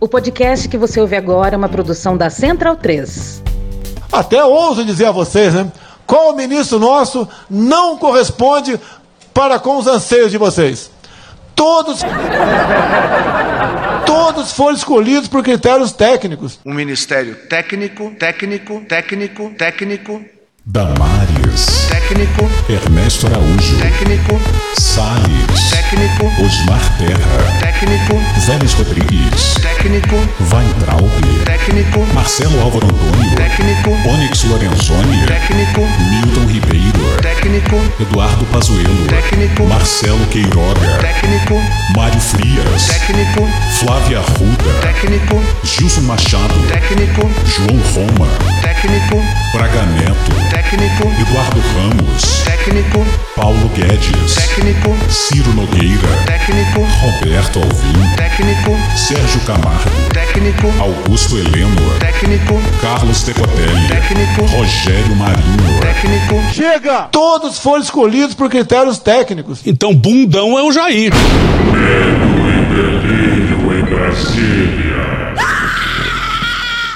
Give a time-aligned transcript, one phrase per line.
[0.00, 3.42] O podcast que você ouve agora é uma produção da Central 3.
[4.10, 5.70] Até ouso dizer a vocês, né?
[6.06, 8.80] Qual ministro nosso não corresponde
[9.34, 10.90] para com os anseios de vocês?
[11.54, 12.00] Todos.
[14.06, 16.58] Todos foram escolhidos por critérios técnicos.
[16.64, 20.24] Um ministério técnico, técnico, técnico, técnico.
[20.64, 21.88] Damares.
[21.90, 21.99] Técnico.
[22.68, 23.76] Ernesto Araújo.
[23.80, 24.40] Técnico.
[24.76, 25.70] Salles.
[25.70, 26.26] Técnico.
[26.44, 27.60] Osmar Terra.
[27.60, 28.16] Técnico.
[28.46, 29.54] Vélez Rodrigues.
[29.62, 30.16] Técnico.
[30.52, 31.08] Weintraub.
[31.44, 32.04] Técnico.
[32.12, 33.36] Marcelo Álvaro Antônio.
[33.36, 33.90] Técnico.
[34.08, 35.24] Onyx Lorenzoni.
[35.24, 35.82] Técnico.
[36.10, 37.16] Milton Ribeiro.
[37.22, 37.76] Técnico.
[38.00, 39.06] Eduardo Pazuello.
[39.06, 39.64] Técnico.
[39.66, 40.98] Marcelo Queiroga.
[40.98, 41.54] Técnico.
[41.96, 42.88] Mário Frias.
[42.88, 43.48] Técnico.
[43.78, 44.80] Flávia Arruda.
[44.82, 45.40] Técnico.
[45.62, 46.54] Gilson Machado.
[46.66, 47.30] Técnico.
[47.46, 48.49] João Roma.
[48.62, 49.22] Técnico.
[49.52, 50.32] Braga Neto.
[50.50, 51.08] Técnico.
[51.20, 52.42] Eduardo Ramos.
[52.44, 53.06] Técnico.
[53.34, 54.34] Paulo Guedes.
[54.34, 54.96] Técnico.
[55.08, 56.08] Ciro Nogueira.
[56.26, 56.86] Técnico.
[57.00, 58.16] Roberto Alvim.
[58.16, 58.76] Técnico.
[58.96, 59.90] Sérgio Camargo.
[60.12, 60.72] Técnico.
[60.80, 61.98] Augusto Heleno.
[61.98, 62.60] Técnico.
[62.80, 63.88] Carlos Decotelli.
[63.88, 64.56] Técnico.
[64.56, 65.80] Rogério Marinho.
[65.80, 66.54] Técnico.
[66.54, 67.08] Chega!
[67.10, 69.60] Todos foram escolhidos por critérios técnicos.
[69.66, 71.12] Então, bundão é o Jair.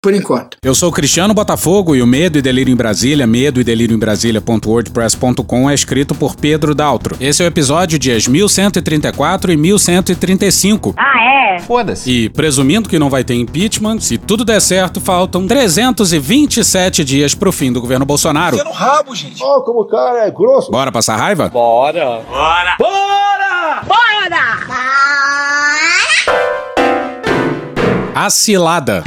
[0.00, 0.56] Por enquanto.
[0.62, 3.96] Eu sou o Cristiano Botafogo e o Medo e Delírio em Brasília, medo e delírio
[3.96, 7.16] em Brasília.wordpress.com é escrito por Pedro Daltro.
[7.20, 10.94] Esse é o episódio dias 1134 e 1135.
[10.96, 11.58] Ah, é?
[11.58, 12.08] Foda-se.
[12.08, 17.50] E presumindo que não vai ter impeachment, se tudo der certo, faltam 327 dias pro
[17.50, 18.56] fim do governo Bolsonaro.
[18.62, 19.42] no rabo, gente.
[19.42, 20.70] Ó, como o cara é grosso.
[20.70, 21.48] Bora passar raiva?
[21.48, 22.20] Bora!
[28.20, 29.04] A cilada.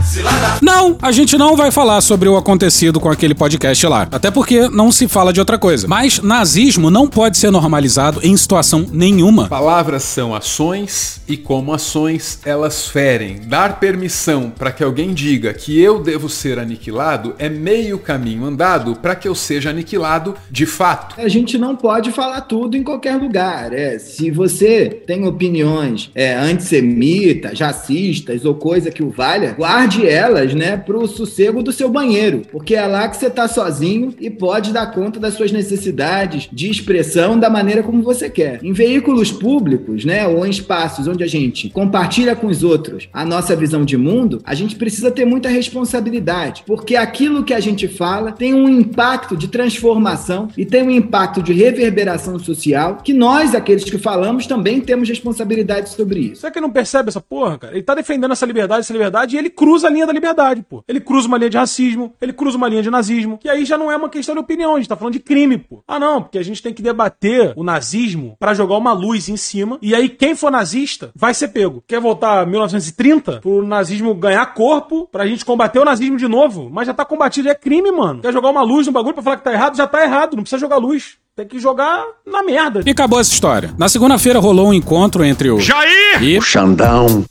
[0.61, 4.07] Não, a gente não vai falar sobre o acontecido com aquele podcast lá.
[4.09, 5.85] Até porque não se fala de outra coisa.
[5.85, 9.50] Mas nazismo não pode ser normalizado em situação nenhuma.
[9.50, 13.41] Palavras são ações e como ações elas ferem.
[13.47, 18.95] Dar permissão para que alguém diga que eu devo ser aniquilado é meio caminho andado
[18.95, 21.19] para que eu seja aniquilado de fato.
[21.19, 23.73] A gente não pode falar tudo em qualquer lugar.
[23.73, 30.53] É, se você tem opiniões é, antissemitas, racistas ou coisa que o valha, guarde elas,
[30.53, 34.72] né, pro sossego do seu banheiro, porque é lá que você tá sozinho e pode
[34.72, 38.63] dar conta das suas necessidades de expressão da maneira como você quer.
[38.63, 43.25] Em veículos públicos, né, ou em espaços onde a gente compartilha com os outros a
[43.25, 47.88] nossa visão de mundo, a gente precisa ter muita responsabilidade, porque aquilo que a gente
[47.88, 53.53] fala tem um impacto de transformação e tem um impacto de reverberação social que nós,
[53.56, 56.41] aqueles que falamos, também temos responsabilidade sobre isso.
[56.41, 57.73] Será que não percebe essa porra, cara?
[57.73, 60.84] Ele tá defendendo essa liberdade, essa liberdade, e ele cruza a linha da liberdade, pô.
[60.88, 63.78] Ele cruza uma linha de racismo, ele cruza uma linha de nazismo, e aí já
[63.78, 65.84] não é uma questão de opinião, a gente tá falando de crime, pô.
[65.88, 69.38] Ah, não, porque a gente tem que debater o nazismo pra jogar uma luz em
[69.38, 71.84] cima, e aí quem for nazista vai ser pego.
[71.88, 76.69] Quer voltar a 1930 pro nazismo ganhar corpo, pra gente combater o nazismo de novo,
[76.72, 78.22] mas já tá combatido, é crime, mano.
[78.22, 80.44] Quer jogar uma luz no bagulho pra falar que tá errado, já tá errado, não
[80.44, 81.18] precisa jogar luz.
[81.34, 82.81] Tem que jogar na merda.
[82.85, 83.74] E acabou essa história.
[83.78, 86.22] Na segunda-feira rolou um encontro entre o Jair!
[86.22, 87.24] e Xandão.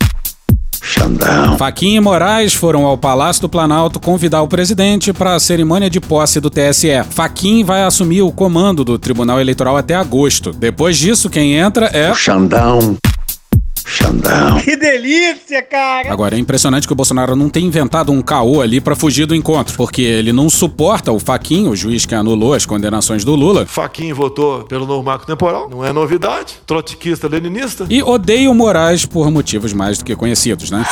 [0.83, 1.59] Xandão.
[1.59, 6.01] Faquinha e Moraes foram ao Palácio do Planalto convidar o presidente para a cerimônia de
[6.01, 7.05] posse do TSE.
[7.11, 10.53] Faquinha vai assumir o comando do Tribunal Eleitoral até agosto.
[10.53, 12.15] Depois disso, quem entra é.
[12.15, 12.97] Xandão.
[13.87, 14.61] Xandão.
[14.61, 16.13] Que delícia, cara!
[16.13, 19.35] Agora, é impressionante que o Bolsonaro não tenha inventado um caô ali pra fugir do
[19.35, 23.67] encontro, porque ele não suporta o Faquinha, o juiz que anulou as condenações do Lula,
[23.67, 25.69] Faquinho votou pelo novo marco temporal.
[25.71, 26.55] Não é novidade.
[26.67, 27.87] Trotskista, leninista.
[27.89, 30.85] e odeia o Moraes por motivos mais do que conhecidos, né?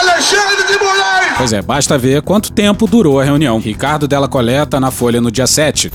[0.00, 1.34] Alexandre de Moraes!
[1.36, 3.58] Pois é, basta ver quanto tempo durou a reunião.
[3.58, 5.90] Ricardo Della Coleta na Folha no dia 7.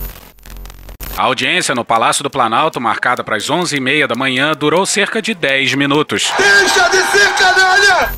[1.18, 5.34] A audiência no Palácio do Planalto, marcada para as 11h30 da manhã, durou cerca de
[5.34, 6.30] 10 minutos.
[6.38, 8.12] Deixa de ser canalha!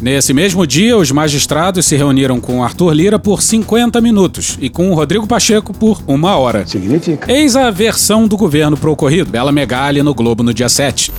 [0.00, 4.90] Nesse mesmo dia, os magistrados se reuniram com Arthur Lira por 50 minutos e com
[4.90, 6.66] o Rodrigo Pacheco por uma hora.
[6.66, 7.32] Significa.
[7.32, 9.30] Eis a versão do governo pro ocorrido.
[9.30, 11.12] Bela Megali no Globo no dia 7.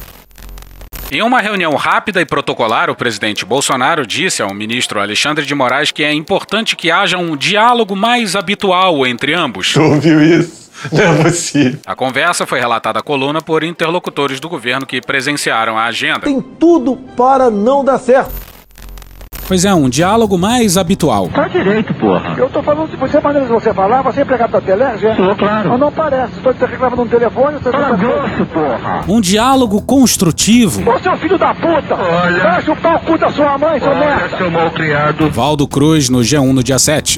[1.10, 5.90] Em uma reunião rápida e protocolar, o presidente Bolsonaro disse ao ministro Alexandre de Moraes
[5.90, 9.72] que é importante que haja um diálogo mais habitual entre ambos.
[9.72, 10.68] Tu ouviu isso?
[10.92, 11.80] Não é possível.
[11.86, 16.20] A conversa foi relatada à coluna por interlocutores do governo que presenciaram a agenda.
[16.20, 18.47] Tem tudo para não dar certo.
[19.48, 21.30] Pois é, um diálogo mais habitual.
[21.30, 22.36] Tá direito, porra.
[22.38, 25.16] Eu tô falando, se você maneira de você falar, você é empregado da Telege?
[25.16, 25.70] Sou, claro.
[25.70, 26.34] Mas não parece.
[26.34, 29.06] Estou te reclamando no telefone, você Fala grosso, porra.
[29.08, 30.90] Um diálogo construtivo.
[30.92, 31.96] Ô, seu filho da puta!
[31.96, 32.44] Olha.
[32.44, 34.38] Vai chupar o cu da sua mãe, seu merda!
[34.38, 35.30] seu mal criado.
[35.32, 37.18] Valdo Cruz no G1 no dia 7.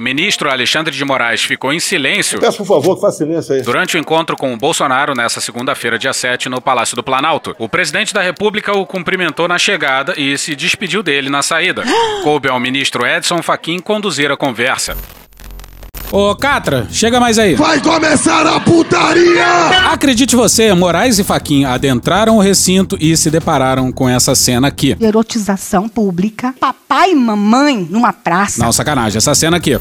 [0.00, 2.40] O ministro Alexandre de Moraes ficou em silêncio.
[2.40, 3.60] Peço, por favor, que faça silêncio aí.
[3.60, 7.68] Durante o encontro com o Bolsonaro nesta segunda-feira, dia 7, no Palácio do Planalto, o
[7.68, 11.84] presidente da República o cumprimentou na chegada e se despediu dele na saída.
[12.24, 14.96] Coube ao ministro Edson Fachin conduzir a conversa.
[16.12, 17.54] Ô, Catra, chega mais aí.
[17.54, 19.90] Vai começar a putaria!
[19.92, 24.96] Acredite você, Moraes e Faquin adentraram o recinto e se depararam com essa cena aqui.
[25.00, 28.60] Erotização pública, papai e mamãe numa praça.
[28.60, 29.78] Não, sacanagem, essa cena aqui.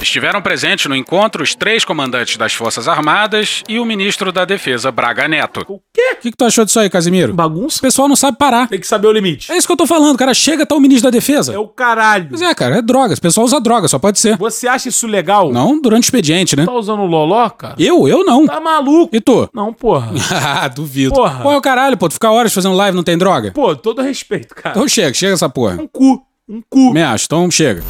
[0.00, 4.92] Estiveram presentes no encontro os três comandantes das Forças Armadas e o ministro da Defesa,
[4.92, 5.64] Braga Neto.
[5.68, 6.12] O quê?
[6.12, 7.34] O que, que tu achou disso aí, Casimiro?
[7.34, 7.78] Bagunça?
[7.78, 8.68] O pessoal não sabe parar.
[8.68, 9.50] Tem que saber o limite.
[9.50, 10.32] É isso que eu tô falando, cara.
[10.32, 11.52] Chega, tá o ministro da Defesa.
[11.52, 12.28] É o caralho.
[12.30, 13.18] Pois é, cara, é drogas.
[13.18, 14.36] O pessoal usa droga, só pode ser.
[14.38, 15.52] Você acha isso legal?
[15.52, 16.64] Não durante o expediente, né?
[16.64, 17.74] Tá usando loló, cara?
[17.78, 18.06] Eu?
[18.06, 18.46] Eu não.
[18.46, 19.14] Tá maluco?
[19.14, 19.48] E tu?
[19.52, 20.12] Não, porra.
[20.62, 21.12] ah, duvido.
[21.12, 21.42] Porra.
[21.42, 22.08] Pô, é o caralho, pô.
[22.08, 23.50] Tu ficar horas fazendo live não tem droga?
[23.50, 24.70] Pô, todo respeito, cara.
[24.76, 25.74] Então chega, chega essa porra.
[25.80, 26.22] Um cu.
[26.48, 26.92] Um cu.
[26.92, 27.82] Me acho, então chega.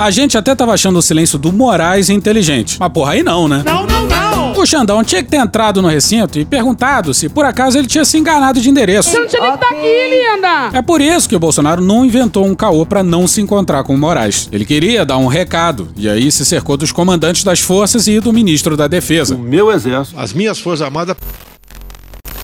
[0.00, 2.78] A gente até tava achando o silêncio do Moraes inteligente.
[2.80, 3.62] Mas porra, aí não, né?
[3.66, 4.52] Não, não, não!
[4.58, 8.02] O Xandão tinha que ter entrado no recinto e perguntado se por acaso ele tinha
[8.02, 9.10] se enganado de endereço.
[9.10, 10.78] Você não tinha nem que estar aqui, linda!
[10.78, 13.94] É por isso que o Bolsonaro não inventou um caô pra não se encontrar com
[13.94, 14.48] o Moraes.
[14.50, 18.32] Ele queria dar um recado, e aí se cercou dos comandantes das forças e do
[18.32, 19.34] ministro da Defesa.
[19.34, 21.14] O meu exército, as minhas forças armadas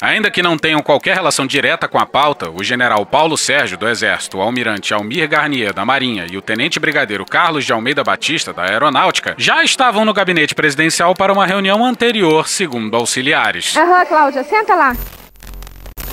[0.01, 3.89] Ainda que não tenham qualquer relação direta com a pauta, o general Paulo Sérgio do
[3.89, 8.53] Exército, o almirante Almir Garnier da Marinha e o tenente brigadeiro Carlos de Almeida Batista
[8.53, 13.77] da Aeronáutica já estavam no gabinete presidencial para uma reunião anterior, segundo auxiliares.
[13.77, 14.95] Aham, Cláudia, senta lá.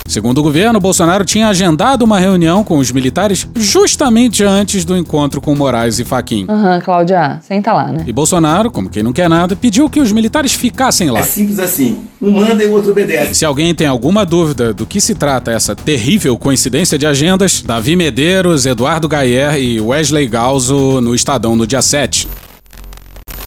[0.06, 5.40] Segundo o governo, Bolsonaro tinha agendado uma reunião com os militares justamente antes do encontro
[5.40, 6.44] com Moraes e Faquim.
[6.46, 8.04] Aham, Cláudia, senta lá, né?
[8.06, 11.20] E Bolsonaro, como quem não quer nada, pediu que os militares ficassem lá.
[11.20, 12.04] É simples assim.
[12.20, 13.34] Um manda e o outro obedece.
[13.34, 17.96] Se alguém tem alguma dúvida do que se trata essa terrível coincidência de agendas, Davi
[17.96, 22.28] Medeiros, Eduardo Gayer e Wesley Galzo no Estadão no dia 7.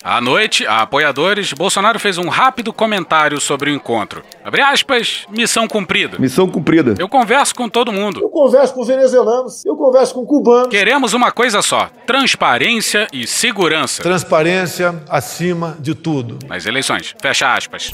[0.09, 4.23] À noite, a apoiadores, Bolsonaro fez um rápido comentário sobre o encontro.
[4.41, 6.17] Abre aspas, missão cumprida.
[6.17, 6.95] Missão cumprida.
[6.97, 8.21] Eu converso com todo mundo.
[8.21, 10.69] Eu converso com venezuelanos, eu converso com cubanos.
[10.69, 14.01] Queremos uma coisa só: transparência e segurança.
[14.01, 16.39] Transparência acima de tudo.
[16.47, 17.13] Nas eleições.
[17.21, 17.91] Fecha aspas.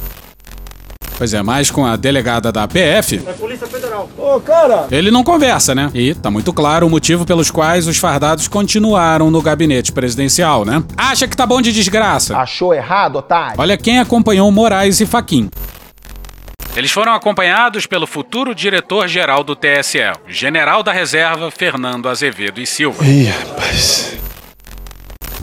[1.18, 3.22] Pois é, mas com a delegada da PF.
[3.26, 4.10] É Polícia Federal.
[4.18, 4.88] Ô, cara!
[4.92, 5.90] Ele não conversa, né?
[5.94, 10.84] E tá muito claro o motivo pelos quais os fardados continuaram no gabinete presidencial, né?
[10.98, 12.38] Acha que tá bom de desgraça?
[12.38, 13.56] Achou errado, otário?
[13.58, 15.50] Olha quem acompanhou Moraes e Faquim.
[16.76, 23.06] Eles foram acompanhados pelo futuro diretor-geral do TSE, general da reserva Fernando Azevedo e Silva.
[23.06, 24.18] Ih, rapaz.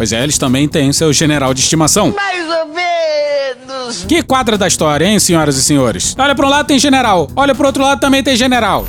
[0.00, 2.10] Pois é, eles também têm seu general de estimação.
[2.16, 4.06] Mais ou menos.
[4.08, 6.16] Que quadra da história, hein, senhoras e senhores?
[6.18, 8.86] Olha para um lado tem general, olha para outro lado também tem general.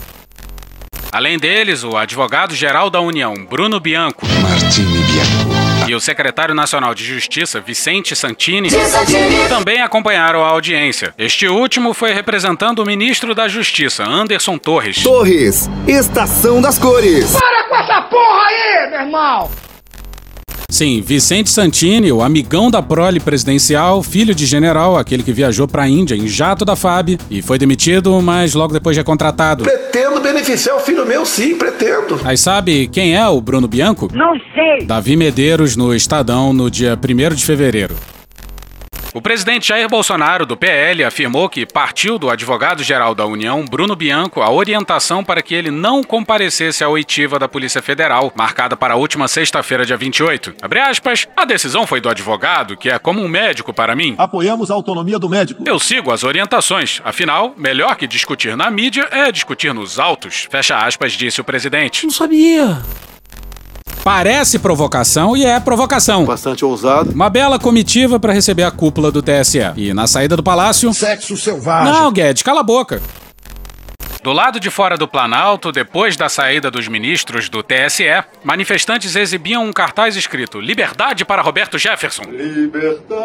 [1.11, 4.25] Além deles, o advogado-geral da União, Bruno Bianco.
[4.25, 5.89] Martini Bianco.
[5.89, 8.69] E o secretário nacional de Justiça, Vicente Santini,
[9.49, 11.13] também acompanharam a audiência.
[11.17, 15.03] Este último foi representando o ministro da Justiça, Anderson Torres.
[15.03, 17.33] Torres, Estação das Cores.
[17.33, 19.70] Para com essa porra aí, meu irmão!
[20.71, 25.83] Sim, Vicente Santini, o amigão da prole presidencial, filho de general, aquele que viajou para
[25.83, 29.65] a Índia em jato da FAB e foi demitido, mas logo depois é contratado.
[29.65, 32.21] Pretendo beneficiar o filho meu, sim, pretendo.
[32.23, 34.09] Aí sabe quem é o Bruno Bianco?
[34.13, 34.85] Não sei.
[34.85, 37.95] Davi Medeiros no Estadão no dia 1 de fevereiro.
[39.13, 44.41] O presidente Jair Bolsonaro, do PL, afirmou que partiu do advogado-geral da União, Bruno Bianco,
[44.41, 48.97] a orientação para que ele não comparecesse à oitiva da Polícia Federal, marcada para a
[48.97, 50.55] última sexta-feira, dia 28.
[50.61, 54.15] Abre aspas, a decisão foi do advogado, que é como um médico para mim.
[54.17, 55.61] Apoiamos a autonomia do médico.
[55.65, 57.01] Eu sigo as orientações.
[57.03, 60.47] Afinal, melhor que discutir na mídia é discutir nos autos.
[60.49, 62.05] Fecha aspas, disse o presidente.
[62.05, 62.81] Não sabia.
[64.13, 66.25] Parece provocação e é provocação.
[66.25, 67.13] Bastante ousado.
[67.13, 69.59] Uma bela comitiva para receber a cúpula do TSE.
[69.77, 70.93] E na saída do palácio.
[70.93, 71.93] Sexo selvagem.
[71.93, 73.01] Não, Guedes, cala a boca.
[74.23, 78.03] Do lado de fora do Planalto, depois da saída dos ministros do TSE,
[78.43, 82.21] manifestantes exibiam um cartaz escrito Liberdade para Roberto Jefferson.
[82.29, 83.17] Liberdade.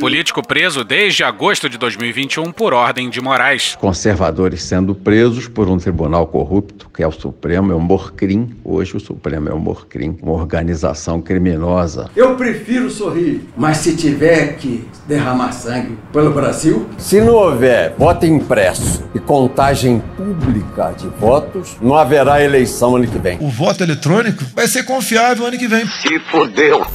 [0.00, 3.76] Político preso desde agosto de 2021 por ordem de Moraes.
[3.76, 8.56] Conservadores sendo presos por um tribunal corrupto, que é o Supremo, é o Morcrim.
[8.64, 12.10] Hoje o Supremo é o Morcrim, uma organização criminosa.
[12.16, 18.26] Eu prefiro sorrir, mas se tiver que derramar sangue pelo Brasil, Se não houver, bota
[18.26, 19.11] impresso.
[19.14, 23.38] E contagem pública de votos, não haverá eleição ano que vem.
[23.40, 25.86] O voto eletrônico vai ser confiável ano que vem.
[25.86, 26.86] Se fodeu.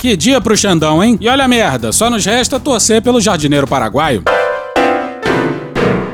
[0.00, 1.16] Que dia pro Xandão, hein?
[1.20, 4.22] E olha a merda, só nos resta torcer pelo jardineiro paraguaio.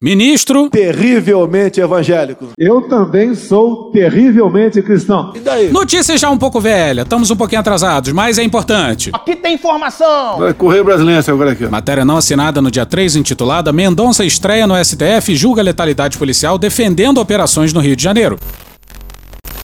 [0.02, 0.68] Ministro.
[0.68, 2.48] Terrivelmente evangélico.
[2.58, 5.32] Eu também sou terrivelmente cristão.
[5.32, 5.70] E daí?
[5.70, 9.10] Notícia já um pouco velha, estamos um pouquinho atrasados, mas é importante.
[9.12, 10.40] Aqui tem informação.
[10.40, 11.68] Vai correr brasileiro agora aqui.
[11.68, 16.58] Matéria não assinada no dia 3, intitulada Mendonça estreia no STF e julga letalidade policial
[16.58, 18.40] defendendo operações no Rio de Janeiro.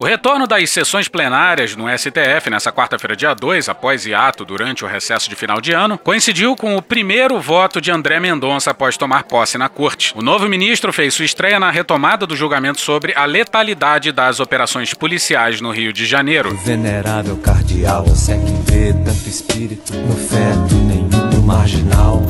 [0.00, 4.88] O retorno das sessões plenárias no STF nessa quarta-feira, dia 2, após hiato durante o
[4.88, 9.25] recesso de final de ano, coincidiu com o primeiro voto de André Mendonça após tomar
[9.25, 10.12] posse na corte.
[10.17, 14.95] O novo ministro fez sua estreia na retomada do julgamento sobre a letalidade das operações
[14.95, 16.57] policiais no Rio de Janeiro.
[16.59, 22.23] Venerável cardeal, você é que vê tanto espírito no feto, nenhum marginal.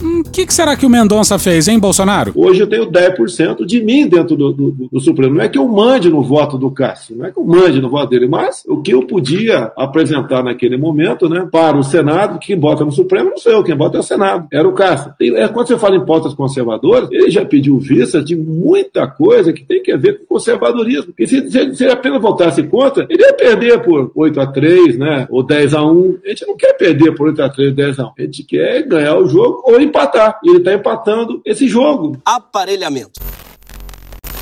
[0.00, 2.32] O hum, que, que, será que o Mendonça fez, hein, Bolsonaro?
[2.34, 5.34] Hoje eu tenho 10% de mim dentro do, do, do, Supremo.
[5.34, 7.90] Não é que eu mande no voto do Cássio, não é que eu mande no
[7.90, 12.56] voto dele, mas o que eu podia apresentar naquele momento, né, para o Senado, quem
[12.56, 15.12] bota no Supremo não sou eu, quem bota é o Senado, era o Cássio.
[15.20, 19.52] E, é, quando você fala em pautas conservadoras, ele já pediu vista de muita coisa
[19.52, 21.12] que tem que ver com conservadorismo.
[21.18, 24.98] E se, se, se ele apenas votasse contra, ele ia perder por 8 a 3
[24.98, 27.98] né, ou 10 a 1 A gente não quer perder por 8 a 3 10
[27.98, 30.38] a 1 A gente quer ganhar o jogo ou empatar.
[30.42, 32.16] E ele está empatando esse jogo.
[32.24, 33.20] Aparelhamento.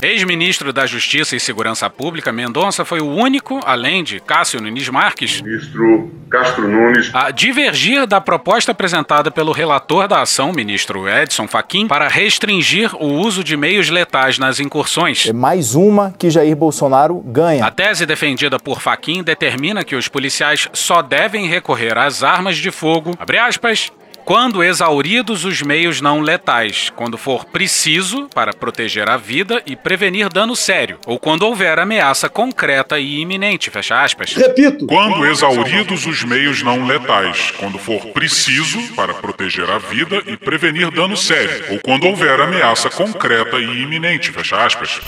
[0.01, 5.41] Ex-ministro da Justiça e Segurança Pública, Mendonça foi o único, além de Cássio Nunes Marques,
[5.41, 11.85] ministro Castro Nunes, a divergir da proposta apresentada pelo relator da ação, ministro Edson Fachin,
[11.85, 15.27] para restringir o uso de meios letais nas incursões.
[15.27, 17.65] É mais uma que Jair Bolsonaro ganha.
[17.65, 22.71] A tese defendida por Fachin determina que os policiais só devem recorrer às armas de
[22.71, 23.91] fogo, abre aspas,
[24.25, 30.29] quando exauridos os meios não letais, quando for preciso para proteger a vida e prevenir
[30.29, 34.33] dano sério, ou quando houver ameaça concreta e iminente, fecha aspas.
[34.33, 34.85] Repito.
[34.85, 40.91] Quando exauridos os meios não letais, quando for preciso para proteger a vida e prevenir
[40.91, 45.01] dano sério, ou quando houver ameaça concreta e iminente, fecha aspas.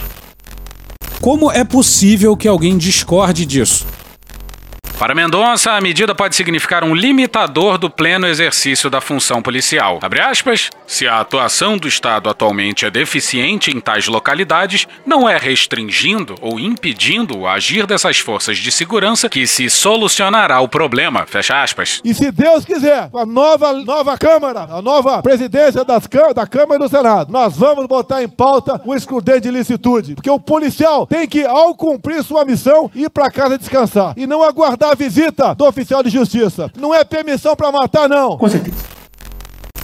[1.20, 3.86] Como é possível que alguém discorde disso?
[5.02, 10.00] Para Mendonça, a medida pode significar um limitador do pleno exercício da função policial.
[10.30, 16.36] Aspas, se a atuação do Estado atualmente é deficiente em tais localidades, não é restringindo
[16.40, 21.26] ou impedindo o agir dessas forças de segurança que se solucionará o problema.
[21.26, 22.00] Fecha aspas.
[22.06, 26.78] E se Deus quiser, a nova, nova Câmara, a nova presidência das, da Câmara e
[26.78, 30.14] do Senado, nós vamos botar em pauta o excludente de licitude.
[30.14, 34.44] Porque o policial tem que, ao cumprir sua missão, ir para casa descansar e não
[34.44, 36.70] aguardar a visita do oficial de justiça.
[36.78, 38.38] Não é permissão para matar, não.
[38.38, 38.78] Com certeza.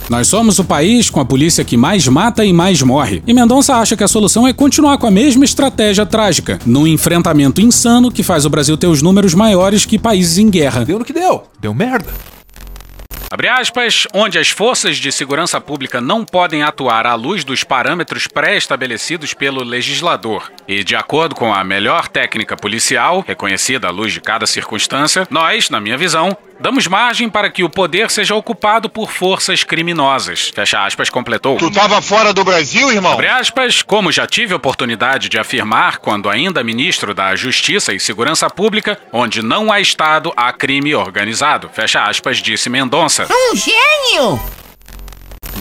[0.09, 3.21] Nós somos o país com a polícia que mais mata e mais morre.
[3.27, 7.59] E Mendonça acha que a solução é continuar com a mesma estratégia trágica, num enfrentamento
[7.59, 10.85] insano que faz o Brasil ter os números maiores que países em guerra.
[10.85, 11.43] Deu no que deu.
[11.59, 12.07] Deu merda.
[13.29, 18.25] Abre aspas, onde as forças de segurança pública não podem atuar à luz dos parâmetros
[18.25, 20.49] pré-estabelecidos pelo legislador.
[20.65, 25.69] E, de acordo com a melhor técnica policial, reconhecida à luz de cada circunstância, nós,
[25.69, 30.51] na minha visão, Damos margem para que o poder seja ocupado por forças criminosas.
[30.53, 31.57] Fecha aspas, completou.
[31.57, 33.13] Tu tava fora do Brasil, irmão?
[33.13, 38.49] Abre aspas, como já tive oportunidade de afirmar quando ainda ministro da Justiça e Segurança
[38.49, 41.69] Pública, onde não há Estado, há crime organizado.
[41.71, 43.27] Fecha aspas, disse Mendonça.
[43.29, 44.39] Um gênio!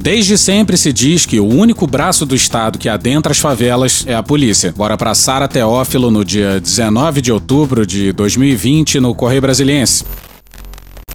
[0.00, 4.14] Desde sempre se diz que o único braço do Estado que adentra as favelas é
[4.14, 4.72] a polícia.
[4.76, 10.04] Bora pra Sara Teófilo no dia 19 de outubro de 2020 no Correio Brasiliense.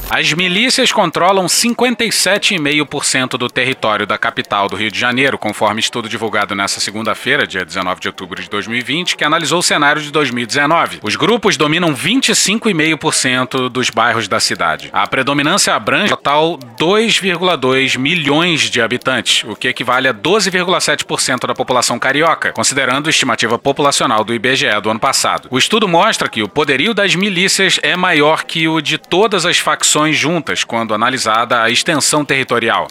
[0.10, 6.53] As milícias controlam 57,5% do território da capital do Rio de Janeiro, conforme estudo divulgado
[6.53, 11.00] nesta segunda-feira, dia 19 de outubro de 2020, que analisou o cenário de 2019.
[11.01, 14.89] Os grupos dominam 25,5% dos bairros da cidade.
[14.91, 21.98] A predominância abrange total 2,2 milhões de habitantes, o que equivale a 12,7% da população
[21.98, 25.48] carioca, considerando a estimativa populacional do IBGE do ano passado.
[25.50, 29.58] O estudo mostra que o poderio das milícias é maior que o de todas as
[29.58, 32.88] facções juntas quando analisada a extensão territorial.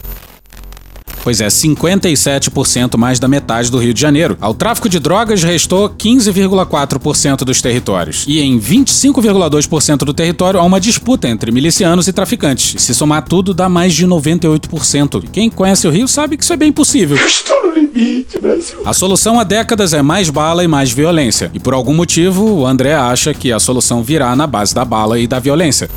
[1.23, 4.37] Pois é, 57% mais da metade do Rio de Janeiro.
[4.41, 8.25] Ao tráfico de drogas restou 15,4% dos territórios.
[8.27, 12.75] E em 25,2% do território há uma disputa entre milicianos e traficantes.
[12.75, 15.25] E se somar tudo, dá mais de 98%.
[15.31, 17.17] Quem conhece o Rio sabe que isso é bem possível.
[17.17, 18.81] Estou no limite, Brasil.
[18.83, 21.51] A solução há décadas é mais bala e mais violência.
[21.53, 25.19] E por algum motivo, o André acha que a solução virá na base da bala
[25.19, 25.89] e da violência.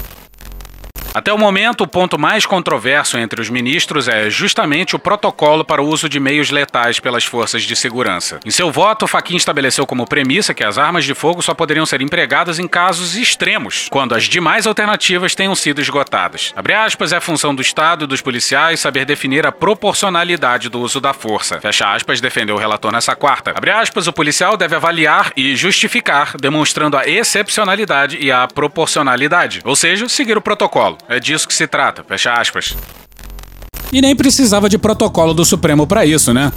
[1.15, 5.81] Até o momento, o ponto mais controverso entre os ministros é justamente o protocolo para
[5.81, 8.41] o uso de meios letais pelas forças de segurança.
[8.45, 12.03] Em seu voto, Fachin estabeleceu como premissa que as armas de fogo só poderiam ser
[12.03, 16.53] empregadas em casos extremos, quando as demais alternativas tenham sido esgotadas.
[16.57, 21.01] Abre aspas, é função do Estado e dos policiais saber definir a proporcionalidade do uso
[21.01, 21.61] da força.
[21.61, 23.53] Fecha aspas, defendeu o relator nessa quarta.
[23.55, 29.77] Abre aspas, o policial deve avaliar e justificar, demonstrando a excepcionalidade e a proporcionalidade, ou
[29.77, 30.99] seja, seguir o protocolo.
[31.09, 32.05] É disso que se trata.
[32.05, 32.77] Fecha aspas.
[33.93, 36.53] E nem precisava de protocolo do Supremo para isso, né?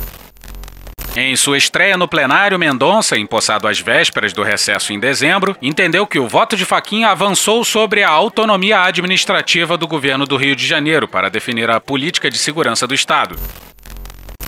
[1.16, 6.20] Em sua estreia no plenário, Mendonça, empossado às vésperas do recesso em dezembro, entendeu que
[6.20, 11.08] o voto de Faquinha avançou sobre a autonomia administrativa do governo do Rio de Janeiro
[11.08, 13.36] para definir a política de segurança do Estado.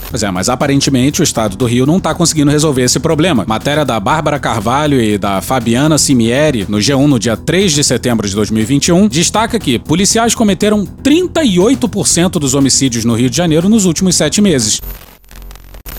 [0.10, 3.46] Pois é, mas aparentemente o estado do Rio não está conseguindo resolver esse problema.
[3.48, 8.28] Matéria da Bárbara Carvalho e da Fabiana Simieri, no G1 no dia 3 de setembro
[8.28, 14.16] de 2021, destaca que policiais cometeram 38% dos homicídios no Rio de Janeiro nos últimos
[14.16, 14.82] sete meses.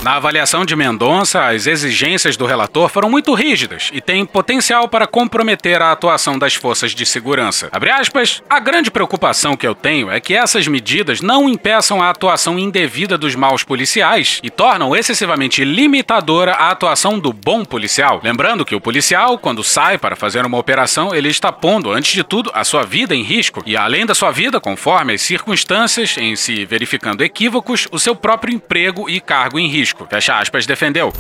[0.02, 5.07] Na avaliação de Mendonça, as exigências do relator foram muito rígidas e têm potencial para
[5.07, 7.69] comprometer a atuação das forças de segurança.
[8.00, 12.59] Aspas, a grande preocupação que eu tenho é que essas medidas não impeçam a atuação
[12.59, 18.23] indevida dos maus policiais e tornam excessivamente limitadora a atuação do bom policial.
[18.25, 22.25] Lembrando que o policial, quando sai para fazer uma operação, ele está pondo, antes de
[22.25, 26.35] tudo, a sua vida em risco e, além da sua vida, conforme as circunstâncias, em
[26.37, 30.06] se verificando equívocos, o seu próprio emprego e cargo em risco.
[30.09, 31.12] Fecha aspas, defendeu.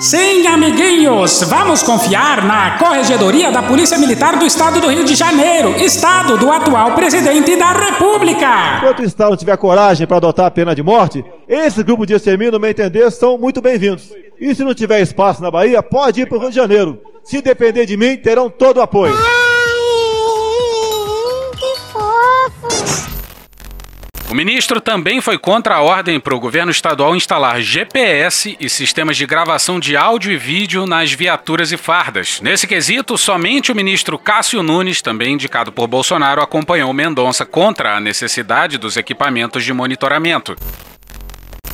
[0.00, 5.70] Sim, amiguinhos, vamos confiar na Corregedoria da Polícia Militar do Estado do Rio de Janeiro,
[5.70, 8.76] estado do atual presidente da República.
[8.76, 12.52] Enquanto o Estado tiver coragem para adotar a pena de morte, esse grupo de extermínio,
[12.52, 14.12] no meu entender, são muito bem-vindos.
[14.38, 17.00] E se não tiver espaço na Bahia, pode ir para o Rio de Janeiro.
[17.24, 19.16] Se depender de mim, terão todo o apoio.
[24.30, 29.16] O ministro também foi contra a ordem para o governo estadual instalar GPS e sistemas
[29.16, 32.38] de gravação de áudio e vídeo nas viaturas e fardas.
[32.42, 38.00] Nesse quesito, somente o ministro Cássio Nunes, também indicado por Bolsonaro, acompanhou Mendonça contra a
[38.00, 40.54] necessidade dos equipamentos de monitoramento.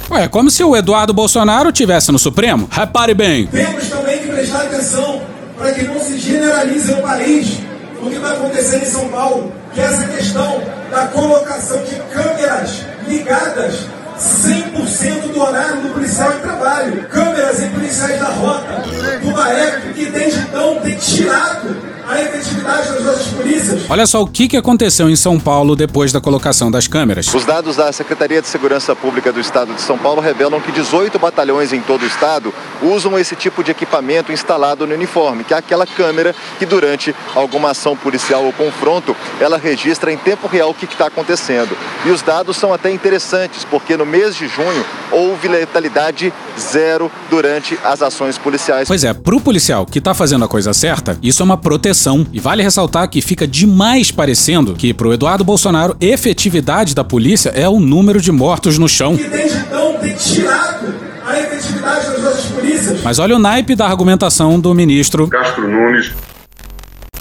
[0.09, 2.69] Ué, como se o Eduardo Bolsonaro tivesse no Supremo.
[2.71, 3.49] Repare bem.
[3.49, 5.27] Temos também que prestar atenção
[5.59, 7.59] para que não se generalize o país
[8.01, 10.63] o que está acontecendo em São Paulo, que é essa questão
[10.95, 17.09] da colocação de câmeras ligadas 100% do horário do policial em trabalho.
[17.09, 18.83] Câmeras em policiais da rota,
[19.21, 23.83] do BAEP, que desde então tem tirado a efetividade das nossas polícias.
[23.89, 27.33] Olha só o que que aconteceu em São Paulo depois da colocação das câmeras.
[27.33, 31.19] Os dados da Secretaria de Segurança Pública do Estado de São Paulo revelam que 18
[31.19, 35.57] batalhões em todo o estado usam esse tipo de equipamento instalado no uniforme, que é
[35.57, 40.75] aquela câmera que durante alguma ação policial ou confronto, ela registra em tempo real o
[40.75, 41.77] que está acontecendo.
[42.05, 47.79] E os dados são até interessantes, porque no mês de junho houve letalidade zero durante
[47.83, 48.87] as ações policiais.
[48.87, 51.94] Pois é, pro policial que tá fazendo a coisa certa, isso é uma proteção.
[52.33, 57.69] E vale ressaltar que fica demais parecendo que pro Eduardo Bolsonaro, efetividade da polícia é
[57.69, 59.17] o número de mortos no chão.
[59.17, 63.01] Que desde então tem tirado a efetividade das nossas polícias.
[63.03, 66.13] Mas olha o naipe da argumentação do ministro Castro Nunes.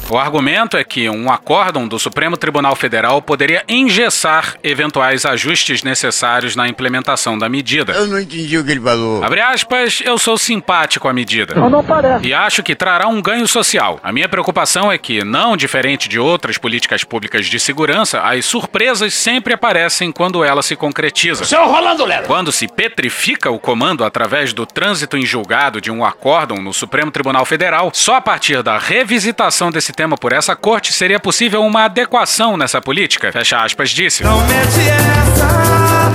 [0.09, 6.55] O argumento é que um acórdão do Supremo Tribunal Federal poderia engessar eventuais ajustes necessários
[6.55, 7.93] na implementação da medida.
[7.93, 9.23] Eu não entendi o que ele falou.
[9.23, 11.55] Abre aspas, eu sou simpático à medida.
[11.55, 12.27] Não, não parece.
[12.27, 13.99] E acho que trará um ganho social.
[14.03, 19.13] A minha preocupação é que, não diferente de outras políticas públicas de segurança, as surpresas
[19.13, 21.45] sempre aparecem quando ela se concretiza.
[21.45, 22.27] Seu Rolando Lero.
[22.27, 27.09] Quando se petrifica o comando através do trânsito em julgado de um acórdão no Supremo
[27.09, 31.85] Tribunal Federal, só a partir da revisitação desse tema por essa corte seria possível uma
[31.85, 33.31] adequação nessa política.
[33.31, 34.23] Fecha aspas, disse.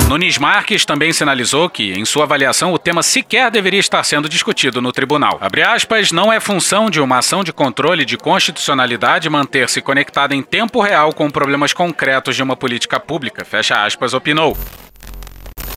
[0.08, 4.80] Nunes Marques também sinalizou que, em sua avaliação, o tema sequer deveria estar sendo discutido
[4.80, 5.38] no tribunal.
[5.40, 10.42] Abre aspas, não é função de uma ação de controle de constitucionalidade manter-se conectada em
[10.42, 13.44] tempo real com problemas concretos de uma política pública.
[13.44, 14.56] Fecha aspas, opinou.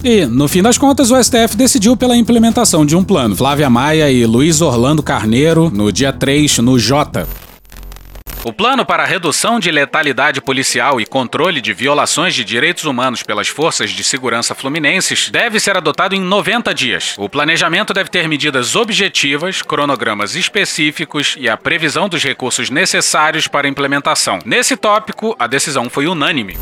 [0.03, 3.35] E, no fim das contas, o STF decidiu pela implementação de um plano.
[3.35, 7.27] Flávia Maia e Luiz Orlando Carneiro, no dia 3, no J.
[8.43, 13.47] O plano para redução de letalidade policial e controle de violações de direitos humanos pelas
[13.47, 17.13] forças de segurança fluminenses deve ser adotado em 90 dias.
[17.19, 23.67] O planejamento deve ter medidas objetivas, cronogramas específicos e a previsão dos recursos necessários para
[23.67, 24.39] a implementação.
[24.43, 26.58] Nesse tópico, a decisão foi unânime.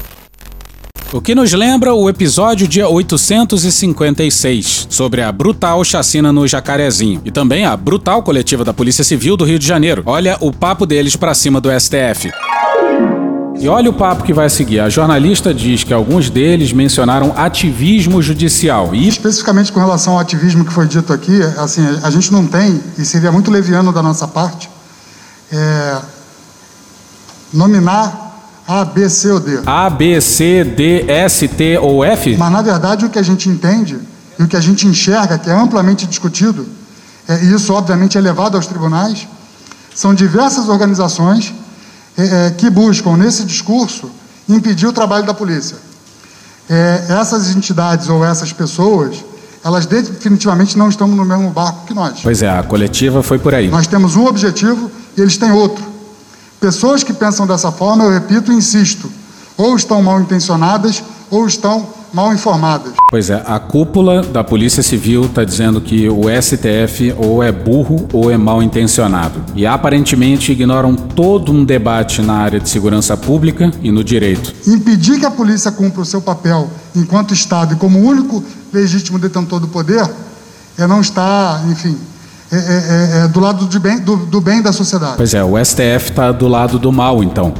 [1.11, 7.31] O que nos lembra o episódio dia 856, sobre a brutal chacina no Jacarezinho e
[7.31, 10.03] também a brutal coletiva da Polícia Civil do Rio de Janeiro.
[10.05, 12.31] Olha o papo deles pra cima do STF.
[13.59, 14.81] E olha o papo que vai seguir.
[14.81, 18.93] A jornalista diz que alguns deles mencionaram ativismo judicial.
[18.93, 22.79] E Especificamente com relação ao ativismo que foi dito aqui, assim, a gente não tem,
[22.99, 24.69] e seria muito leviano da nossa parte,
[25.51, 25.97] é,
[27.51, 28.28] nominar
[28.71, 29.61] A, B, C ou D.
[29.65, 32.37] A, B, C, D, S, T ou F?
[32.37, 33.97] Mas, na verdade, o que a gente entende
[34.37, 36.67] e o que a gente enxerga, que é amplamente discutido,
[37.27, 39.27] é, e isso, obviamente, é levado aos tribunais,
[39.95, 41.51] são diversas organizações
[42.15, 44.11] é, é, que buscam, nesse discurso,
[44.47, 45.77] impedir o trabalho da polícia.
[46.69, 49.25] É, essas entidades ou essas pessoas,
[49.65, 52.19] elas definitivamente não estão no mesmo barco que nós.
[52.21, 53.67] Pois é, a coletiva foi por aí.
[53.67, 55.88] Nós temos um objetivo e eles têm outro.
[56.59, 59.09] Pessoas que pensam dessa forma, eu repito e insisto,
[59.55, 62.93] ou estão mal intencionadas ou estão mal informadas.
[63.09, 68.07] Pois é, a cúpula da Polícia Civil está dizendo que o STF ou é burro
[68.11, 69.41] ou é mal intencionado.
[69.55, 74.53] E aparentemente ignoram todo um debate na área de segurança pública e no direito.
[74.67, 78.43] Impedir que a polícia cumpra o seu papel enquanto Estado e como único
[78.73, 80.09] legítimo detentor do poder
[80.77, 81.97] é não estar, enfim,
[82.51, 85.13] é, é, é, é do lado de bem, do, do bem da sociedade.
[85.17, 87.53] Pois é, o STF tá do lado do mal, então.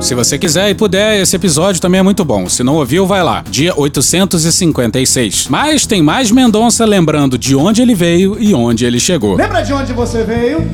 [0.00, 2.48] Se você quiser e puder, esse episódio também é muito bom.
[2.48, 3.42] Se não ouviu, vai lá.
[3.50, 5.48] Dia 856.
[5.48, 9.36] Mas tem mais Mendonça lembrando de onde ele veio e onde ele chegou.
[9.36, 10.68] Lembra de onde você veio?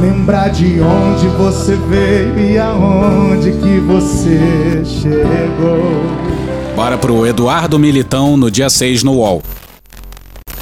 [0.00, 6.04] Lembrar de onde você veio e aonde que você chegou.
[6.74, 9.42] Bora pro Eduardo Militão no dia 6 no UOL.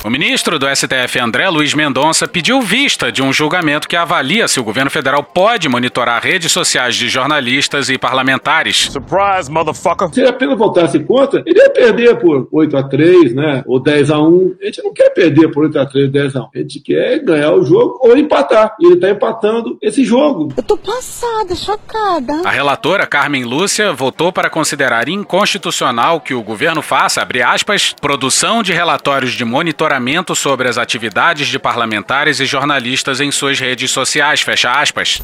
[0.05, 4.59] O ministro do STF, André Luiz Mendonça, pediu vista de um julgamento que avalia se
[4.59, 8.89] o governo federal pode monitorar redes sociais de jornalistas e parlamentares.
[8.91, 10.13] Surprise, motherfucker!
[10.13, 13.63] Se ele apenas voltasse contra, ele ia perder por 8 a 3 né?
[13.65, 16.41] Ou 10 a 1 A gente não quer perder por 8 a 3 10 a
[16.41, 18.75] 1 A gente quer ganhar o jogo ou empatar.
[18.81, 20.53] E ele tá empatando esse jogo.
[20.57, 22.43] Eu tô passada, chocada.
[22.45, 28.65] A relatora Carmen Lúcia votou para considerar inconstitucional que o governo faça, abre aspas, produção
[28.65, 29.92] de relatórios de monitoramento
[30.35, 35.21] sobre as atividades de parlamentares e jornalistas em suas redes sociais, fecha aspas.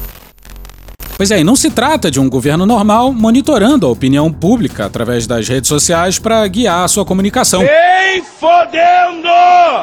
[1.19, 5.27] Pois é, e não se trata de um governo normal monitorando a opinião pública através
[5.27, 7.61] das redes sociais para guiar a sua comunicação.
[7.61, 9.27] Ei, fodendo!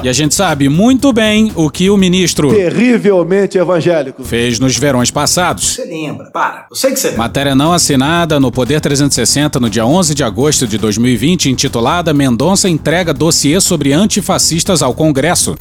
[0.02, 4.24] E a gente sabe muito bem o que o ministro Terrivelmente evangélico.
[4.24, 5.74] fez nos verões passados.
[5.74, 6.30] Você lembra?
[6.30, 6.68] Para.
[6.70, 7.24] Eu sei que você lembra.
[7.24, 12.66] Matéria não assinada no Poder 360 no dia 11 de agosto de 2020, intitulada Mendonça
[12.66, 15.54] entrega dossiê sobre antifascistas ao Congresso.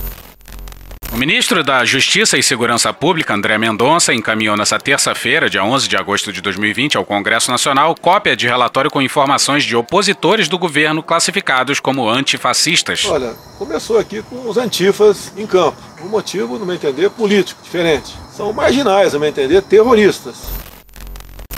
[1.16, 5.96] O ministro da Justiça e Segurança Pública, André Mendonça, encaminhou nesta terça-feira, dia 11 de
[5.96, 11.02] agosto de 2020, ao Congresso Nacional cópia de relatório com informações de opositores do governo
[11.02, 13.06] classificados como antifascistas.
[13.06, 15.78] Olha, começou aqui com os antifas em campo.
[16.04, 18.14] Um motivo, no meu entender, político, diferente.
[18.36, 20.36] São marginais, no meu entender, terroristas.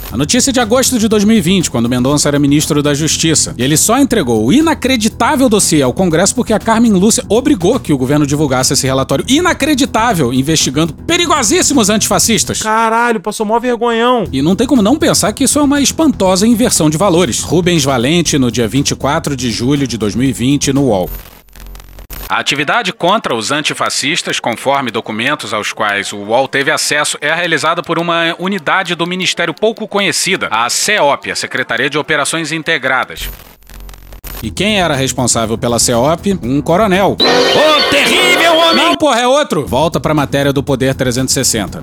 [0.10, 3.54] A notícia é de agosto de 2020, quando Mendonça era ministro da Justiça.
[3.58, 7.92] E ele só entregou o inacreditável dossiê ao Congresso porque a Carmen Lúcia obrigou que
[7.92, 12.62] o governo divulgasse esse relatório inacreditável, investigando perigosíssimos antifascistas.
[12.62, 14.24] Caralho, passou mó vergonhão.
[14.32, 17.42] E não tem como não pensar que isso é uma espantosa inversão de valores.
[17.42, 21.10] Rubens Valente, no dia 24 de julho de 2020, no UOL.
[22.30, 27.82] A atividade contra os antifascistas, conforme documentos aos quais o UOL teve acesso, é realizada
[27.82, 33.30] por uma unidade do Ministério pouco conhecida, a CEOP, a Secretaria de Operações Integradas.
[34.44, 36.38] E quem era responsável pela CEOP?
[36.44, 37.16] Um coronel.
[37.18, 38.76] Ô, terrível homem!
[38.76, 39.66] Não, porra, é outro!
[39.66, 41.82] Volta pra matéria do Poder 360.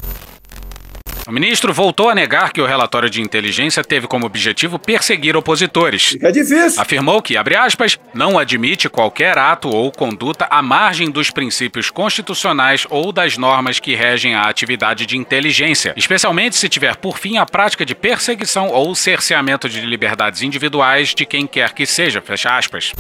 [1.27, 6.09] O ministro voltou a negar que o relatório de inteligência teve como objetivo perseguir opositores.
[6.09, 6.81] Fica difícil.
[6.81, 12.87] Afirmou que, abre aspas, não admite qualquer ato ou conduta à margem dos princípios constitucionais
[12.91, 17.47] ou das normas que regem a atividade de inteligência, especialmente se tiver por fim a
[17.47, 22.93] prática de perseguição ou cerceamento de liberdades individuais de quem quer que seja, fecha aspas.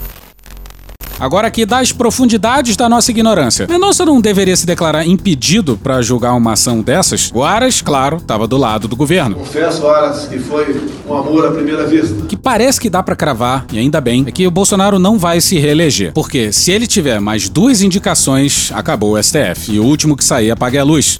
[1.18, 3.66] Agora aqui das profundidades da nossa ignorância.
[3.68, 7.31] Mendonça não deveria se declarar impedido para julgar uma ação dessas?
[7.33, 9.37] O Aras, claro, estava do lado do governo.
[9.37, 12.14] Confesso, Aras, que foi um amor à primeira vista.
[12.14, 15.18] O que parece que dá para cravar, e ainda bem, é que o Bolsonaro não
[15.18, 16.12] vai se reeleger.
[16.12, 19.72] Porque se ele tiver mais duas indicações, acabou o STF.
[19.72, 21.18] E o último que sair apague a luz.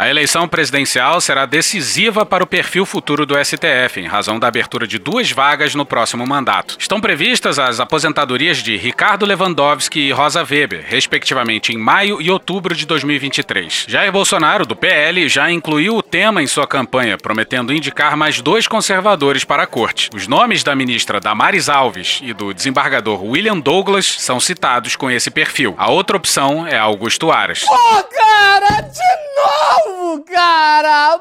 [0.00, 4.86] A eleição presidencial será decisiva para o perfil futuro do STF, em razão da abertura
[4.86, 6.74] de duas vagas no próximo mandato.
[6.78, 12.74] Estão previstas as aposentadorias de Ricardo Lewandowski e Rosa Weber, respectivamente em maio e outubro
[12.74, 13.84] de 2023.
[13.86, 18.66] Jair Bolsonaro, do PL, já incluiu o tema em sua campanha, prometendo indicar mais dois
[18.66, 20.08] conservadores para a corte.
[20.14, 25.30] Os nomes da ministra Damares Alves e do desembargador William Douglas são citados com esse
[25.30, 25.74] perfil.
[25.76, 27.64] A outra opção é Augusto Aras.
[27.66, 29.89] Pô, cara, de novo,
[30.26, 31.18] cara!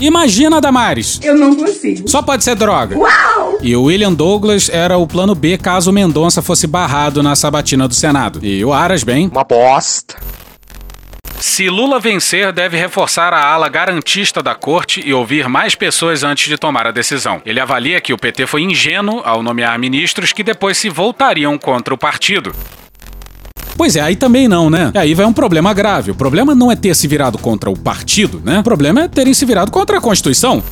[0.00, 1.18] Imagina, Damares.
[1.22, 2.08] Eu não consigo.
[2.08, 2.96] Só pode ser droga.
[2.98, 3.58] Uau!
[3.62, 7.88] E o William Douglas era o plano B caso o Mendonça fosse barrado na sabatina
[7.88, 8.40] do Senado.
[8.42, 9.28] E o Aras, bem.
[9.28, 10.16] Uma bosta.
[11.38, 16.48] Se Lula vencer, deve reforçar a ala garantista da corte e ouvir mais pessoas antes
[16.48, 17.40] de tomar a decisão.
[17.46, 21.94] Ele avalia que o PT foi ingênuo ao nomear ministros que depois se voltariam contra
[21.94, 22.54] o partido.
[23.76, 24.90] Pois é, aí também não, né?
[24.94, 26.10] E aí vai um problema grave.
[26.10, 28.60] O problema não é ter se virado contra o partido, né?
[28.60, 30.62] O problema é terem se virado contra a Constituição.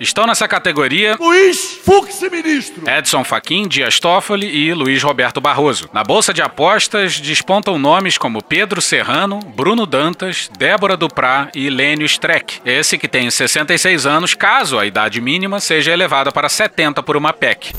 [0.00, 2.82] Estão nessa categoria Luiz Fux, ministro.
[2.90, 5.88] Edson Fachin, Dias Toffoli e Luiz Roberto Barroso.
[5.92, 12.06] Na bolsa de apostas despontam nomes como Pedro Serrano, Bruno Dantas, Débora Duprá e Lênio
[12.06, 12.60] Streck.
[12.64, 17.32] Esse que tem 66 anos, caso a idade mínima seja elevada para 70 por uma
[17.32, 17.72] PEC.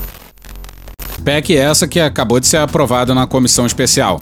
[1.24, 4.20] PEC essa que acabou de ser aprovada na comissão especial.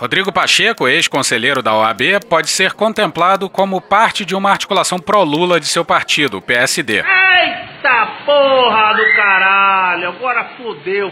[0.00, 5.66] Rodrigo Pacheco, ex-conselheiro da OAB, pode ser contemplado como parte de uma articulação pró-Lula de
[5.66, 6.98] seu partido, o PSD.
[6.98, 11.10] Eita porra do caralho, agora fodeu.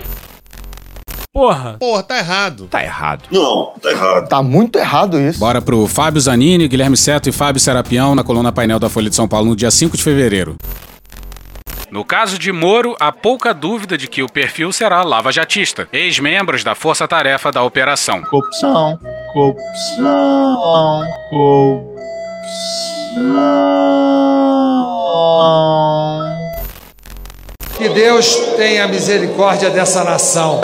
[1.33, 1.77] Porra.
[1.79, 2.67] Porra, tá errado.
[2.69, 3.25] Tá errado.
[3.31, 4.29] Não, tá errado.
[4.29, 5.39] Tá muito errado isso.
[5.39, 9.17] Bora pro Fábio Zanini, Guilherme Seto e Fábio Serapião na coluna painel da Folha de
[9.17, 10.57] São Paulo no dia 5 de fevereiro.
[11.91, 16.75] No caso de Moro, há pouca dúvida de que o perfil será lava-jatista, ex-membros da
[16.75, 18.23] força-tarefa da operação.
[18.23, 18.99] Corrupção,
[19.33, 21.97] corrupção, corrupção.
[27.77, 30.61] Que Deus tenha misericórdia dessa nação.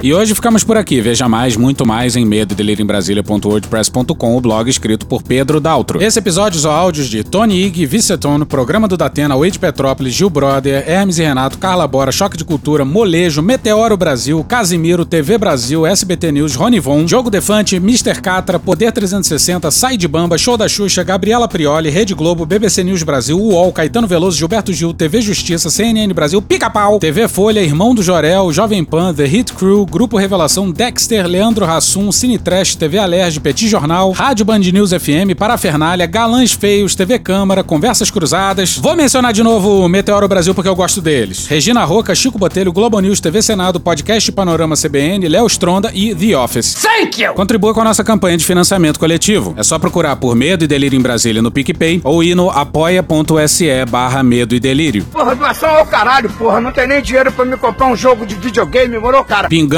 [0.00, 1.00] E hoje ficamos por aqui.
[1.00, 6.00] Veja mais, muito mais em medo em Brasília.wordpress.com, o blog escrito por Pedro Daltro.
[6.00, 10.88] Esse episódio usou áudios de Tony Ig, Vicetono, Programa do Datena, Wade Petrópolis, Gil Brother,
[10.88, 16.30] Hermes e Renato, Carla Bora, Choque de Cultura, Molejo, Meteoro Brasil, Casimiro, TV Brasil, SBT
[16.30, 18.20] News, Rony Von, Jogo Defante, Mr.
[18.22, 23.02] Catra, Poder 360, Sai de Bamba, Show da Xuxa, Gabriela Prioli, Rede Globo, BBC News
[23.02, 28.02] Brasil, UOL, Caetano Veloso, Gilberto Gil, TV Justiça, CNN Brasil, Pica-Pau, TV Folha, Irmão do
[28.02, 33.40] Jorel, Jovem Pan, The Hit Crew, Grupo Revelação, Dexter, Leandro Rassum, Cine Trash, TV Alerj,
[33.40, 38.76] Petit Jornal, Rádio Band News FM, Parafernália, Galãs Feios, TV Câmara, Conversas Cruzadas.
[38.76, 41.46] Vou mencionar de novo o Meteoro Brasil porque eu gosto deles.
[41.46, 46.36] Regina Roca, Chico Botelho, Globo News, TV Senado, Podcast Panorama CBN, Léo Stronda e The
[46.36, 46.74] Office.
[46.74, 47.32] Thank you!
[47.32, 49.54] Contribua com a nossa campanha de financiamento coletivo.
[49.56, 53.68] É só procurar por Medo e Delírio em Brasília no PicPay ou ir no apoia.se
[53.88, 55.04] barra Medo e Delírio.
[55.10, 56.60] Porra, doação ao caralho, porra.
[56.60, 59.48] Não tem nem dinheiro pra me comprar um jogo de videogame, morou, cara?
[59.48, 59.77] Pingando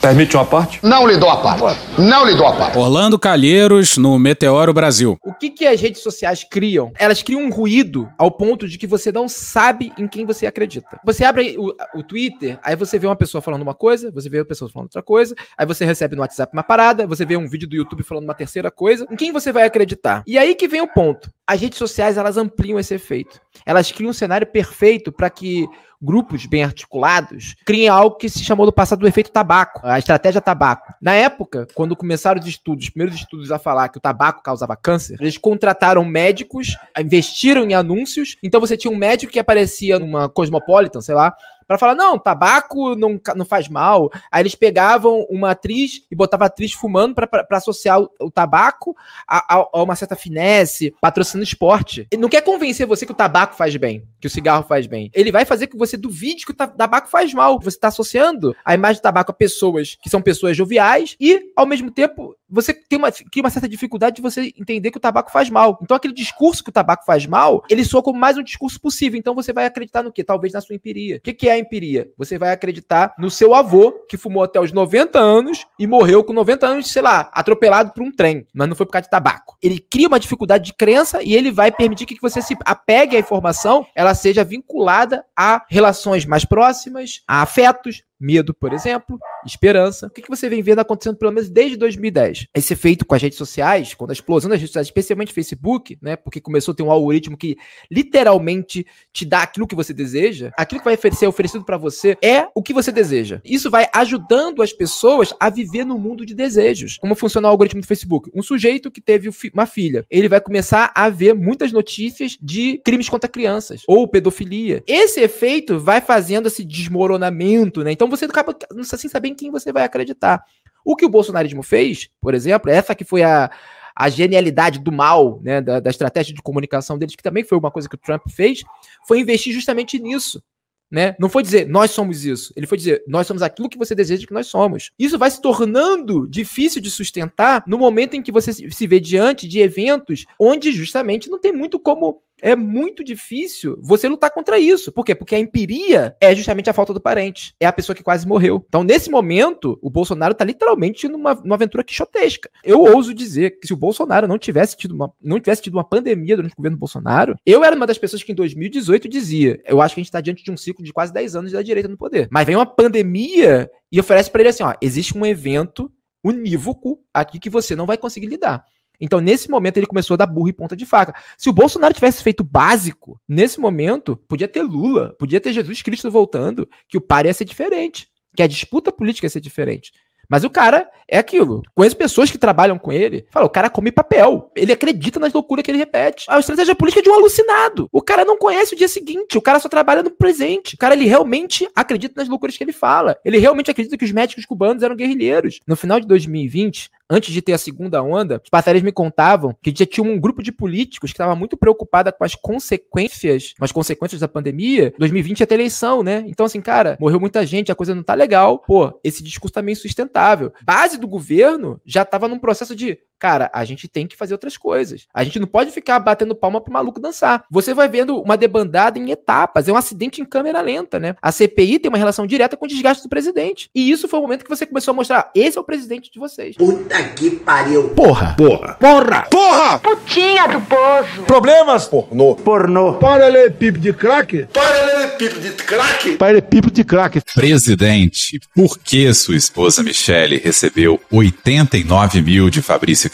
[0.00, 0.80] Permite uma parte?
[0.82, 1.80] Não lhe dou a parte.
[1.98, 2.76] Não lhe dou a parte.
[2.78, 5.16] Orlando Calheiros no Meteoro Brasil.
[5.22, 6.92] O que, que as redes sociais criam?
[6.98, 11.00] Elas criam um ruído ao ponto de que você não sabe em quem você acredita.
[11.04, 14.38] Você abre o, o Twitter, aí você vê uma pessoa falando uma coisa, você vê
[14.38, 17.48] uma pessoa falando outra coisa, aí você recebe no WhatsApp uma parada, você vê um
[17.48, 19.06] vídeo do YouTube falando uma terceira coisa.
[19.10, 20.22] Em quem você vai acreditar?
[20.26, 21.30] E aí que vem o ponto.
[21.46, 23.40] As redes sociais, elas ampliam esse efeito.
[23.66, 25.68] Elas criam um cenário perfeito para que
[26.04, 30.40] grupos bem articulados criem algo que se chamou do passado do efeito tabaco, a estratégia
[30.40, 30.92] tabaco.
[31.00, 34.76] Na época, quando começaram os estudos, os primeiros estudos a falar que o tabaco causava
[34.76, 40.28] câncer, eles contrataram médicos, investiram em anúncios, então você tinha um médico que aparecia numa
[40.28, 41.34] Cosmopolitan, sei lá,
[41.66, 44.10] para falar, não, tabaco não, não faz mal.
[44.30, 48.96] Aí eles pegavam uma atriz e botavam a atriz fumando para associar o, o tabaco
[49.26, 52.06] a, a, a, uma certa finesse, patrocinando esporte.
[52.10, 55.10] Ele não quer convencer você que o tabaco faz bem, que o cigarro faz bem.
[55.14, 57.58] Ele vai fazer que você duvide que o tabaco faz mal.
[57.60, 61.66] Você está associando a imagem do tabaco a pessoas que são pessoas joviais e, ao
[61.66, 65.30] mesmo tempo, você tem uma, cria uma certa dificuldade de você entender que o tabaco
[65.30, 65.78] faz mal.
[65.82, 69.18] Então, aquele discurso que o tabaco faz mal, ele soa como mais um discurso possível.
[69.18, 70.22] Então, você vai acreditar no quê?
[70.22, 71.16] Talvez na sua empiria.
[71.16, 72.08] O que, que é a empiria?
[72.16, 76.32] Você vai acreditar no seu avô, que fumou até os 90 anos e morreu com
[76.32, 79.56] 90 anos, sei lá, atropelado por um trem, mas não foi por causa de tabaco.
[79.62, 83.20] Ele cria uma dificuldade de crença e ele vai permitir que você se apegue à
[83.20, 90.06] informação, ela seja vinculada a relações mais próximas, a afetos, Medo, por exemplo, esperança.
[90.06, 92.46] O que, que você vem vendo acontecendo pelo menos desde 2010?
[92.54, 96.16] Esse efeito com as redes sociais, quando a explosão das redes sociais, especialmente Facebook, né?
[96.16, 97.58] Porque começou a ter um algoritmo que
[97.90, 102.46] literalmente te dá aquilo que você deseja, aquilo que vai ser oferecido para você é
[102.54, 103.42] o que você deseja.
[103.44, 106.96] Isso vai ajudando as pessoas a viver no mundo de desejos.
[106.96, 108.30] Como funciona o algoritmo do Facebook?
[108.34, 113.08] Um sujeito que teve uma filha, ele vai começar a ver muitas notícias de crimes
[113.10, 114.82] contra crianças ou pedofilia.
[114.86, 117.92] Esse efeito vai fazendo esse desmoronamento, né?
[117.92, 120.44] Então você acaba sem saber em quem você vai acreditar.
[120.84, 123.50] O que o bolsonarismo fez, por exemplo, essa que foi a,
[123.96, 127.70] a genialidade do mal, né, da, da, estratégia de comunicação deles, que também foi uma
[127.70, 128.62] coisa que o Trump fez,
[129.06, 130.42] foi investir justamente nisso.
[130.90, 131.16] Né?
[131.18, 134.26] Não foi dizer nós somos isso, ele foi dizer nós somos aquilo que você deseja
[134.26, 134.92] que nós somos.
[134.98, 139.48] Isso vai se tornando difícil de sustentar no momento em que você se vê diante
[139.48, 144.92] de eventos onde justamente não tem muito como é muito difícil você lutar contra isso.
[144.92, 145.14] Por quê?
[145.14, 147.54] Porque a empiria é justamente a falta do parente.
[147.58, 148.62] É a pessoa que quase morreu.
[148.68, 152.50] Então, nesse momento, o Bolsonaro está literalmente numa, numa aventura quixotesca.
[152.62, 155.84] Eu ouso dizer que se o Bolsonaro não tivesse tido uma, não tivesse tido uma
[155.84, 159.80] pandemia durante o governo Bolsonaro, eu era uma das pessoas que em 2018 dizia: eu
[159.80, 161.88] acho que a gente está diante de um ciclo de quase 10 anos da direita
[161.88, 162.28] no poder.
[162.30, 165.90] Mas vem uma pandemia e oferece para ele assim: ó, existe um evento
[166.22, 168.64] unívoco aqui que você não vai conseguir lidar.
[169.00, 171.14] Então, nesse momento, ele começou a dar burro e ponta de faca.
[171.36, 176.10] Se o Bolsonaro tivesse feito básico, nesse momento, podia ter Lula, podia ter Jesus Cristo
[176.10, 179.92] voltando, que o par ia ser diferente, que a disputa política ia ser diferente.
[180.28, 181.62] Mas o cara é aquilo.
[181.74, 183.26] Conheço pessoas que trabalham com ele.
[183.30, 184.50] Fala, o cara come papel.
[184.56, 186.24] Ele acredita nas loucuras que ele repete.
[186.28, 187.88] A estratégia política é de um alucinado.
[187.92, 189.36] O cara não conhece o dia seguinte.
[189.36, 190.74] O cara só trabalha no presente.
[190.74, 193.16] O cara, ele realmente acredita nas loucuras que ele fala.
[193.24, 195.60] Ele realmente acredita que os médicos cubanos eram guerrilheiros.
[195.66, 199.72] No final de 2020, antes de ter a segunda onda, os parceiros me contavam que
[199.76, 203.72] já tinha um grupo de políticos que estava muito preocupada com as consequências, com as
[203.72, 204.92] consequências da pandemia.
[204.98, 206.24] 2020 ia ter eleição, né?
[206.26, 208.58] Então, assim, cara, morreu muita gente, a coisa não tá legal.
[208.58, 210.52] Pô, esse discurso tá meio sustentável.
[210.62, 214.58] Base do governo já estava num processo de cara, a gente tem que fazer outras
[214.58, 215.06] coisas.
[215.14, 217.42] A gente não pode ficar batendo palma pro maluco dançar.
[217.50, 221.16] Você vai vendo uma debandada em etapas, é um acidente em câmera lenta, né?
[221.22, 223.70] A CPI tem uma relação direta com o desgaste do presidente.
[223.74, 226.18] E isso foi o momento que você começou a mostrar, esse é o presidente de
[226.18, 226.54] vocês.
[226.54, 227.88] Puta que pariu.
[227.94, 228.34] Porra.
[228.36, 228.74] Porra.
[228.74, 229.22] Porra.
[229.30, 229.78] Porra.
[229.78, 231.22] Putinha do poço.
[231.26, 231.86] Problemas.
[231.86, 232.34] Pornô.
[232.34, 232.92] Pornô.
[232.98, 234.48] Paralelepípedo de crack.
[234.52, 236.16] Paralelepípedo de crack.
[236.18, 237.22] Paralelepípedo de crack.
[237.34, 243.13] Presidente, por que sua esposa Michele recebeu 89 mil de Fabrício